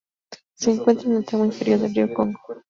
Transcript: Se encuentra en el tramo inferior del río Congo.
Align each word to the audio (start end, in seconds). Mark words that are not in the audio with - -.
Se 0.55 0.71
encuentra 0.71 1.07
en 1.09 1.17
el 1.17 1.25
tramo 1.25 1.45
inferior 1.45 1.77
del 1.77 1.93
río 1.93 2.11
Congo. 2.11 2.39